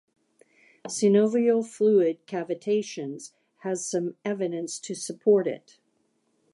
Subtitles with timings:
[0.87, 3.19] Synovial fluid cavitation
[3.59, 5.77] has some evidence to support it.